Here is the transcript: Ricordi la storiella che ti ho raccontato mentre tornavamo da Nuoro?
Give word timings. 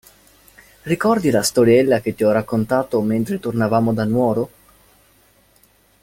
Ricordi 0.81 1.29
la 1.29 1.43
storiella 1.43 1.99
che 2.01 2.15
ti 2.15 2.23
ho 2.23 2.31
raccontato 2.31 2.99
mentre 3.03 3.39
tornavamo 3.39 3.93
da 3.93 4.03
Nuoro? 4.03 4.49